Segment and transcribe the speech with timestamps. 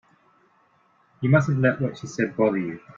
[1.21, 2.79] You mustn't let what she said bother you.